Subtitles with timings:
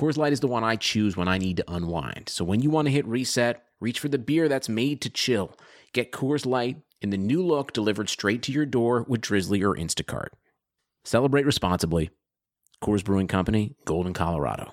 [0.00, 2.30] Coors Light is the one I choose when I need to unwind.
[2.30, 5.54] So when you want to hit reset, reach for the beer that's made to chill.
[5.92, 9.76] Get Coors Light in the new look delivered straight to your door with Drizzly or
[9.76, 10.28] Instacart.
[11.04, 12.08] Celebrate responsibly.
[12.82, 14.72] Coors Brewing Company, Golden, Colorado.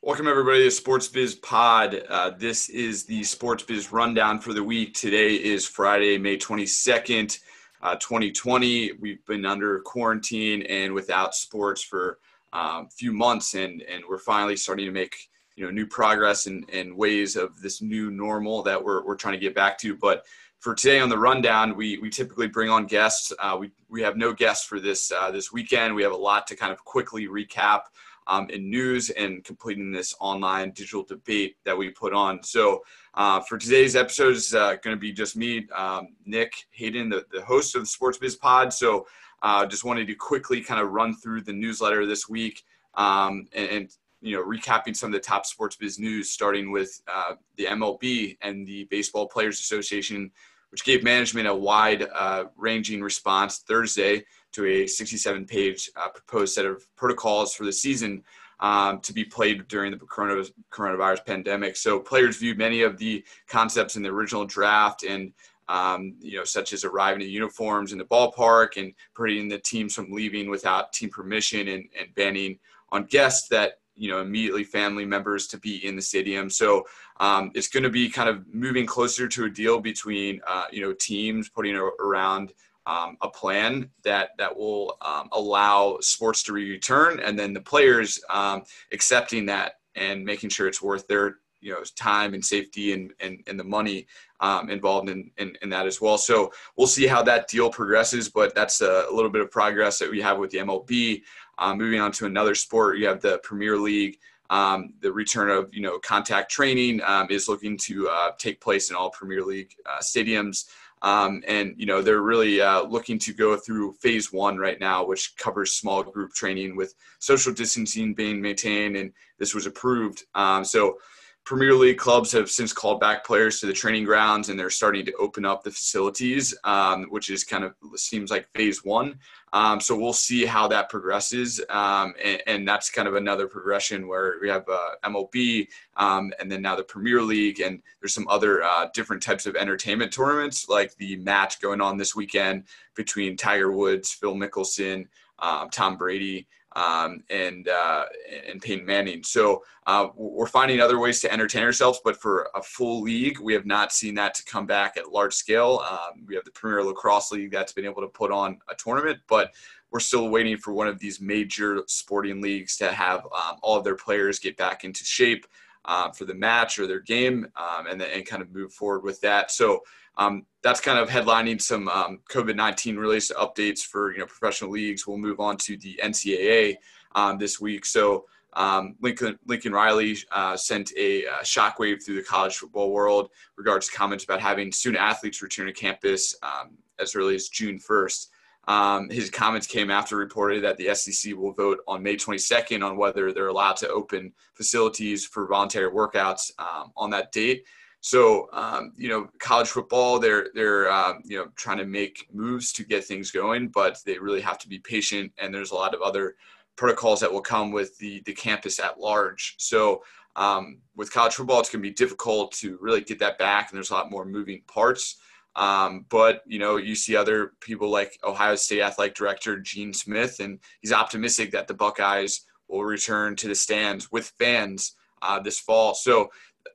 [0.00, 2.02] Welcome, everybody, to Sports Biz Pod.
[2.08, 4.94] Uh, this is the Sports Biz Rundown for the week.
[4.94, 7.38] Today is Friday, May 22nd,
[7.82, 8.92] uh, 2020.
[9.02, 12.20] We've been under quarantine and without sports for
[12.54, 15.16] um, few months, and, and we're finally starting to make
[15.56, 19.34] you know new progress and, and ways of this new normal that we're, we're trying
[19.34, 19.96] to get back to.
[19.96, 20.24] But
[20.60, 23.32] for today on the rundown, we, we typically bring on guests.
[23.38, 25.94] Uh, we, we have no guests for this uh, this weekend.
[25.94, 27.82] We have a lot to kind of quickly recap
[28.26, 32.42] um, in news and completing this online digital debate that we put on.
[32.42, 32.82] So
[33.14, 37.24] uh, for today's episode is uh, going to be just me, um, Nick Hayden, the,
[37.32, 38.72] the host of the Sports Biz Pod.
[38.72, 39.06] So
[39.42, 42.62] uh, just wanted to quickly kind of run through the newsletter this week
[42.94, 46.98] um, and, and, you know recapping some of the top sports biz news, starting with
[47.14, 50.30] uh, the MLB and the Baseball Players Association,
[50.74, 56.52] which gave management a wide uh, ranging response Thursday to a 67 page uh, proposed
[56.52, 58.24] set of protocols for the season
[58.58, 61.76] um, to be played during the coronavirus pandemic.
[61.76, 65.32] So players viewed many of the concepts in the original draft and
[65.68, 69.94] um, you know, such as arriving in uniforms in the ballpark and preventing the teams
[69.94, 72.58] from leaving without team permission and, and banning
[72.90, 76.50] on guests that, you know, immediately family members to be in the stadium.
[76.50, 76.84] So
[77.20, 80.82] um, it's going to be kind of moving closer to a deal between, uh, you
[80.82, 82.52] know, teams putting around
[82.86, 88.20] um, a plan that that will um, allow sports to return, and then the players
[88.28, 88.62] um,
[88.92, 93.42] accepting that and making sure it's worth their you know time and safety and and,
[93.46, 94.06] and the money
[94.44, 96.18] um, involved in, in, in that as well.
[96.18, 100.10] So we'll see how that deal progresses, but that's a, little bit of progress that
[100.10, 101.22] we have with the MLB.
[101.58, 104.18] Um, moving on to another sport, you have the Premier League.
[104.50, 108.90] Um, the return of you know contact training um, is looking to uh, take place
[108.90, 110.66] in all Premier League uh, stadiums.
[111.00, 115.06] Um, and you know they're really uh, looking to go through phase one right now,
[115.06, 120.24] which covers small group training with social distancing being maintained, and this was approved.
[120.34, 120.98] Um, so
[121.44, 125.04] Premier League clubs have since called back players to the training grounds, and they're starting
[125.04, 129.18] to open up the facilities, um, which is kind of seems like phase one.
[129.52, 134.08] Um, so we'll see how that progresses, um, and, and, that's kind of another progression
[134.08, 138.26] where we have uh, MLB, um, and then now the Premier League, and there's some
[138.26, 142.64] other uh, different types of entertainment tournaments, like the match going on this weekend
[142.96, 145.06] between Tiger Woods, Phil Mickelson,
[145.38, 148.04] um, Tom Brady um, and uh,
[148.48, 149.22] and Peyton Manning.
[149.22, 153.52] So uh, we're finding other ways to entertain ourselves, but for a full league, we
[153.54, 155.82] have not seen that to come back at large scale.
[155.88, 159.20] Um, we have the Premier Lacrosse League that's been able to put on a tournament,
[159.28, 159.52] but
[159.90, 163.84] we're still waiting for one of these major sporting leagues to have um, all of
[163.84, 165.46] their players get back into shape
[165.84, 169.20] uh, for the match or their game, um, and, and kind of move forward with
[169.20, 169.50] that.
[169.50, 169.82] So
[170.16, 175.06] um, that's kind of headlining some um, COVID-19 related updates for you know professional leagues.
[175.06, 176.76] We'll move on to the NCAA
[177.14, 177.84] um, this week.
[177.84, 183.30] So um, Lincoln, Lincoln Riley uh, sent a uh, shockwave through the college football world
[183.56, 187.78] regards to comments about having student athletes return to campus um, as early as June
[187.78, 188.28] 1st.
[188.66, 192.96] Um, his comments came after reported that the SEC will vote on May 22nd on
[192.96, 197.64] whether they're allowed to open facilities for voluntary workouts um, on that date.
[198.04, 202.70] So um, you know, college football, they're they're um, you know trying to make moves
[202.74, 205.32] to get things going, but they really have to be patient.
[205.38, 206.34] And there's a lot of other
[206.76, 209.54] protocols that will come with the the campus at large.
[209.56, 210.02] So
[210.36, 213.76] um, with college football, it's going to be difficult to really get that back, and
[213.78, 215.16] there's a lot more moving parts.
[215.56, 220.40] Um, but you know, you see other people like Ohio State athletic director Gene Smith,
[220.40, 225.58] and he's optimistic that the Buckeyes will return to the stands with fans uh, this
[225.58, 225.94] fall.
[225.94, 226.28] So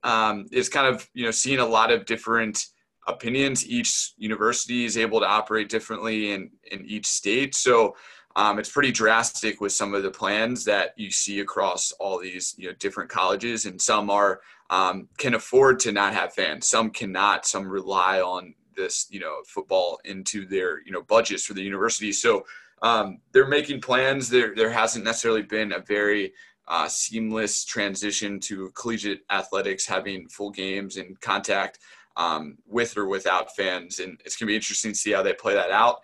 [0.04, 2.68] um, is kind of you know seeing a lot of different
[3.08, 3.68] opinions.
[3.68, 7.96] Each university is able to operate differently in in each state, so
[8.36, 12.56] um, it's pretty drastic with some of the plans that you see across all these
[12.58, 16.92] you know different colleges, and some are um, can afford to not have fans, some
[16.92, 21.62] cannot, some rely on this you know football into their you know budgets for the
[21.62, 22.12] university.
[22.12, 22.46] So
[22.82, 24.30] um, they're making plans.
[24.30, 26.34] There there hasn't necessarily been a very
[26.70, 31.80] uh, seamless transition to collegiate athletics, having full games and contact
[32.16, 34.00] um, with or without fans.
[34.00, 36.02] And it's going to be interesting to see how they play that out.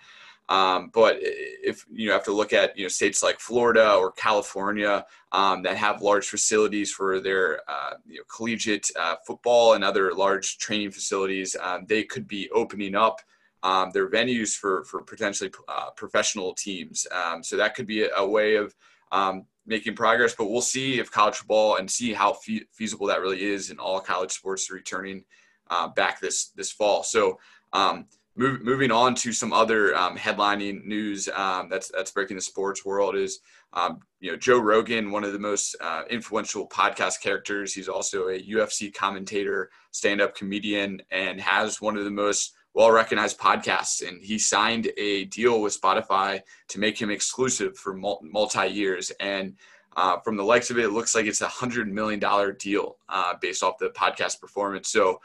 [0.48, 5.06] Um, but if you have to look at you know states like Florida or California
[5.32, 10.14] um, that have large facilities for their uh, you know, collegiate uh, football and other
[10.14, 13.22] large training facilities, um, they could be opening up
[13.64, 17.08] um, their venues for for potentially uh, professional teams.
[17.12, 18.76] Um, so that could be a, a way of
[19.12, 20.36] um, making progress.
[20.36, 23.80] But we'll see if college football and see how fe- feasible that really is in
[23.80, 25.24] all college sports returning
[25.70, 27.04] uh, back this this fall.
[27.04, 27.40] So.
[27.74, 32.42] Um, move, moving on to some other um, headlining news um, that's that's breaking the
[32.42, 33.40] sports world is
[33.74, 37.74] um, you know Joe Rogan, one of the most uh, influential podcast characters.
[37.74, 44.08] He's also a UFC commentator, stand-up comedian, and has one of the most well-recognized podcasts.
[44.08, 49.12] And he signed a deal with Spotify to make him exclusive for multi years.
[49.20, 49.56] And
[49.96, 52.98] uh, from the likes of it, it looks like it's a hundred million dollar deal
[53.10, 54.90] uh, based off the podcast performance.
[54.90, 55.22] So,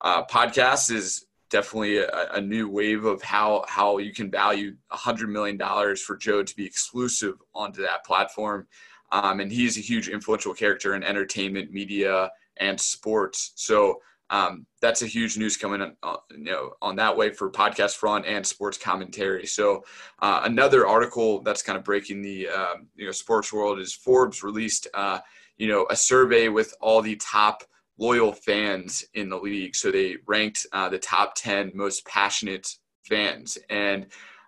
[0.00, 4.96] uh, podcast is definitely a, a, new wave of how how you can value a
[4.96, 8.66] hundred million dollars for Joe to be exclusive onto that platform.
[9.12, 13.52] Um, and he's a huge influential character in entertainment, media, and sports.
[13.54, 14.00] So
[14.34, 18.26] um, that's a huge news coming on, you know, on that way for podcast front
[18.26, 19.46] and sports commentary.
[19.46, 19.84] So
[20.20, 24.42] uh, another article that's kind of breaking the um, you know sports world is Forbes
[24.42, 25.20] released uh,
[25.56, 27.62] you know a survey with all the top
[27.96, 29.76] loyal fans in the league.
[29.76, 32.68] So they ranked uh, the top 10 most passionate
[33.08, 33.56] fans.
[33.70, 34.06] And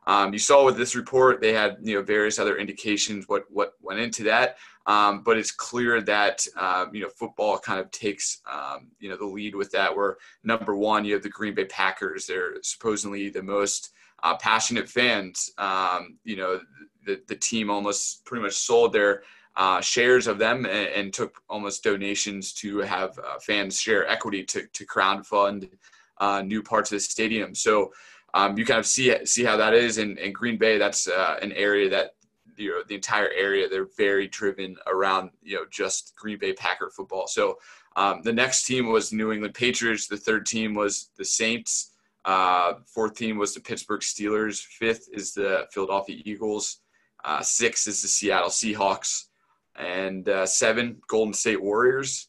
[0.08, 3.74] um, you saw with this report, they had you know various other indications what what
[3.80, 4.56] went into that.
[4.86, 9.16] Um, but it's clear that uh, you know football kind of takes um, you know
[9.16, 9.94] the lead with that.
[9.94, 12.26] Where number one, you have the Green Bay Packers.
[12.26, 13.90] They're supposedly the most
[14.22, 15.50] uh, passionate fans.
[15.58, 16.60] Um, you know
[17.04, 19.22] the the team almost pretty much sold their
[19.56, 24.44] uh, shares of them and, and, took almost donations to have uh, fans share equity
[24.44, 25.70] to, to crowdfund
[26.18, 27.54] uh, new parts of the stadium.
[27.54, 27.90] So
[28.34, 30.76] um, you kind of see see how that is in, in Green Bay.
[30.76, 32.15] That's uh, an area that
[32.56, 37.26] know the entire area they're very driven around you know just Green Bay Packer football.
[37.26, 37.58] So
[37.96, 40.06] um, the next team was New England Patriots.
[40.06, 41.92] The third team was the Saints.
[42.24, 44.60] Uh, fourth team was the Pittsburgh Steelers.
[44.60, 46.80] Fifth is the Philadelphia Eagles.
[47.24, 49.26] Uh, six is the Seattle Seahawks
[49.76, 52.28] and uh, seven Golden State Warriors.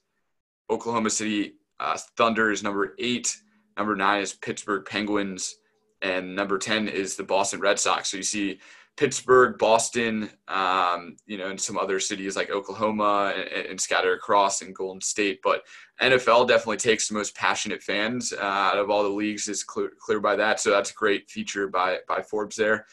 [0.70, 3.38] Oklahoma City uh, Thunder is number eight.
[3.78, 5.56] Number nine is Pittsburgh Penguins,
[6.02, 8.10] and number ten is the Boston Red Sox.
[8.10, 8.60] So you see
[8.98, 14.64] Pittsburgh, Boston, um, you know, and some other cities like Oklahoma and, and scattered across
[14.64, 15.40] in Golden State.
[15.44, 15.64] But
[16.02, 19.48] NFL definitely takes the most passionate fans uh, out of all the leagues.
[19.48, 20.60] Is clear, clear by that.
[20.60, 22.88] So that's a great feature by by Forbes there.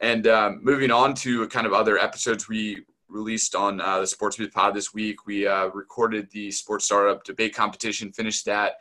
[0.00, 4.36] And um, moving on to kind of other episodes we released on uh, the Sports
[4.36, 5.26] Biz Pod this week.
[5.26, 8.74] We uh, recorded the sports startup debate competition, finished that.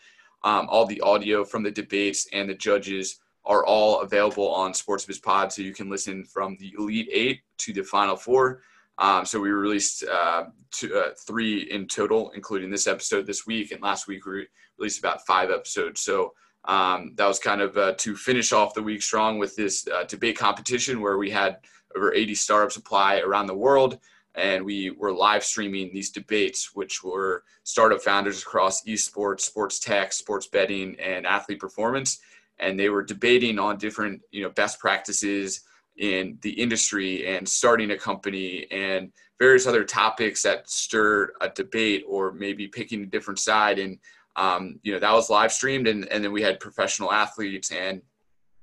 [0.43, 5.05] Um, all the audio from the debates and the judges are all available on Sports
[5.05, 8.61] Biz Pod, so you can listen from the Elite Eight to the Final Four.
[8.99, 13.71] Um, so we released uh, two, uh, three in total, including this episode this week,
[13.71, 14.47] and last week we
[14.77, 16.01] released about five episodes.
[16.01, 16.33] So
[16.65, 20.03] um, that was kind of uh, to finish off the week strong with this uh,
[20.03, 21.57] debate competition where we had
[21.95, 23.99] over 80 startups apply around the world
[24.37, 30.13] and we were live streaming these debates, which were startup founders across esports, sports tech,
[30.13, 32.19] sports betting, and athlete performance,
[32.59, 35.61] and they were debating on different you know best practices
[35.97, 42.03] in the industry and starting a company and various other topics that stirred a debate
[42.07, 43.97] or maybe picking a different side and
[44.35, 48.01] um, you know that was live streamed and, and then we had professional athletes and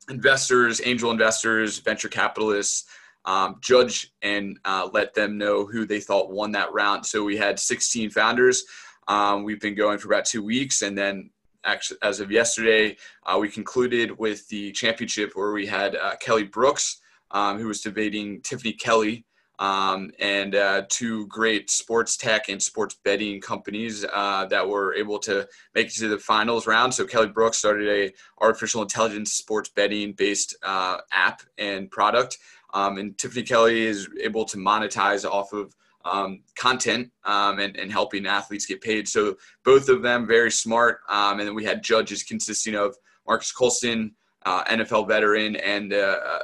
[0.08, 2.84] investors angel investors venture capitalists
[3.24, 7.04] um, judge and uh, let them know who they thought won that round.
[7.06, 8.64] So we had 16 founders.
[9.08, 11.30] Um, we've been going for about two weeks, and then
[11.64, 16.44] actually, as of yesterday, uh, we concluded with the championship where we had uh, Kelly
[16.44, 19.24] Brooks, um, who was debating Tiffany Kelly.
[19.60, 25.20] Um, and uh, two great sports tech and sports betting companies uh, that were able
[25.20, 26.92] to make it to the finals round.
[26.92, 32.38] So Kelly Brooks started a artificial intelligence sports betting based uh, app and product,
[32.72, 35.72] um, and Tiffany Kelly is able to monetize off of
[36.04, 39.08] um, content um, and, and, helping athletes get paid.
[39.08, 41.00] So both of them very smart.
[41.08, 42.94] Um, and then we had judges consisting of
[43.26, 46.38] Marques Colston, uh, NFL veteran and uh, uh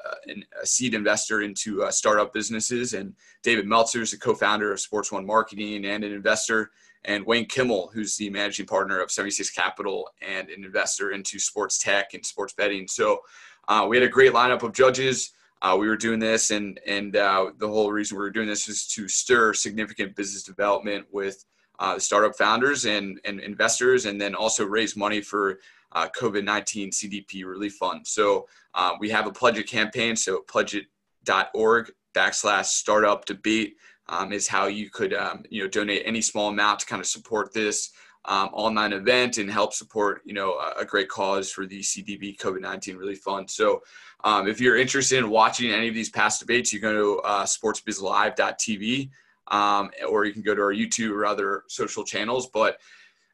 [0.62, 5.10] a seed investor into uh, startup businesses, and David Meltzer is the co-founder of Sports
[5.10, 6.70] One Marketing and an investor,
[7.04, 11.78] and Wayne Kimmel, who's the managing partner of 76 Capital and an investor into sports
[11.78, 12.86] tech and sports betting.
[12.86, 13.20] So
[13.68, 15.32] uh, we had a great lineup of judges.
[15.62, 18.68] Uh, we were doing this, and and uh, the whole reason we were doing this
[18.68, 21.44] is to stir significant business development with
[21.78, 25.60] uh, startup founders and and investors, and then also raise money for
[25.92, 28.06] uh, COVID nineteen CDP relief fund.
[28.06, 30.16] So uh, we have a pledge campaign.
[30.16, 33.76] So pledgeit.org backslash startup debate
[34.08, 37.06] um, is how you could um, you know donate any small amount to kind of
[37.06, 37.90] support this
[38.26, 42.38] um, online event and help support you know a, a great cause for the CDB
[42.38, 43.48] COVID nineteen relief fund.
[43.48, 43.82] So
[44.24, 47.44] um, if you're interested in watching any of these past debates, you go to uh,
[47.44, 49.10] sportsbizlive.tv
[49.48, 52.48] um, or you can go to our YouTube or other social channels.
[52.48, 52.78] But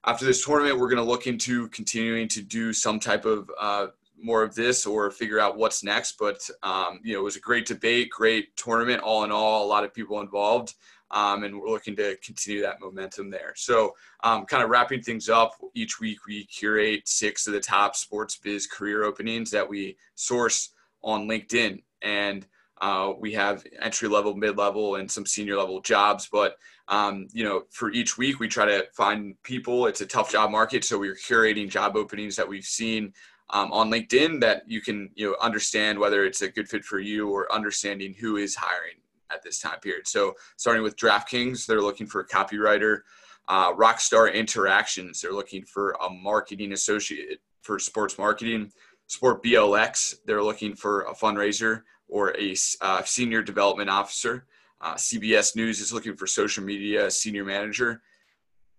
[0.05, 3.89] after this tournament, we're going to look into continuing to do some type of uh,
[4.21, 6.17] more of this or figure out what's next.
[6.19, 9.69] But um, you know, it was a great debate, great tournament, all in all, a
[9.69, 10.75] lot of people involved.
[11.17, 13.55] Um, and we're looking to continue that momentum there.
[13.57, 17.97] So, um, kind of wrapping things up, each week we curate six of the top
[17.97, 21.83] sports biz career openings that we source on LinkedIn.
[22.03, 22.47] And
[22.83, 26.29] uh, we have entry level, mid level, and some senior level jobs.
[26.31, 26.57] But
[26.89, 29.87] um, you know, for each week, we try to find people.
[29.87, 33.15] It's a tough job market, so we're curating job openings that we've seen
[33.49, 36.99] um, on LinkedIn that you can you know understand whether it's a good fit for
[36.99, 38.97] you or understanding who is hiring
[39.31, 40.07] at this time period.
[40.07, 43.01] So starting with DraftKings, they're looking for a copywriter.
[43.49, 48.73] Uh, Rockstar Interactions, they're looking for a marketing associate for sports marketing.
[49.09, 54.47] Sport BLX, they're looking for a fundraiser or a uh, senior development officer.
[54.81, 58.03] Uh, CBS News is looking for social media senior manager.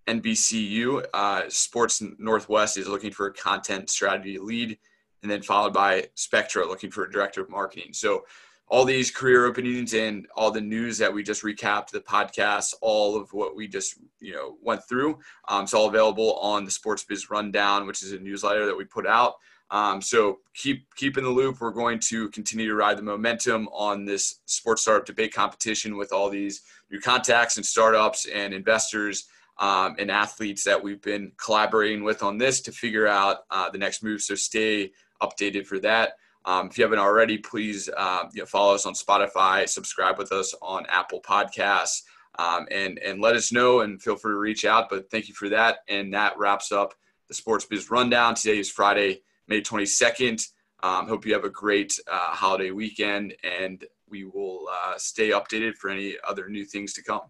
[0.07, 4.77] NBCU, uh, Sports Northwest is looking for a content strategy lead,
[5.21, 7.91] and then followed by Spectra looking for a director of marketing.
[7.91, 8.23] So,
[8.69, 13.15] all these career openings and all the news that we just recapped, the podcast, all
[13.15, 17.03] of what we just you know went through, um, it's all available on the Sports
[17.03, 19.35] Biz Rundown, which is a newsletter that we put out.
[19.69, 21.59] Um, so keep keep in the loop.
[21.59, 26.13] We're going to continue to ride the momentum on this sports startup debate competition with
[26.13, 29.27] all these new contacts and startups and investors
[29.59, 33.77] um, and athletes that we've been collaborating with on this to figure out uh, the
[33.77, 34.21] next move.
[34.21, 36.13] So stay updated for that.
[36.47, 40.31] Um, if you haven't already, please uh, you know, follow us on Spotify, subscribe with
[40.31, 42.03] us on Apple Podcasts,
[42.39, 44.89] um, and and let us know and feel free to reach out.
[44.89, 46.93] But thank you for that, and that wraps up
[47.27, 48.33] the Sports Biz Rundown.
[48.33, 50.47] Today is Friday, May 22nd.
[50.83, 55.75] Um, hope you have a great uh, holiday weekend, and we will uh, stay updated
[55.75, 57.23] for any other new things to come.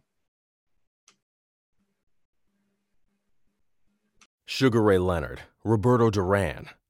[4.45, 6.69] Sugar Ray Leonard, Roberto Duran,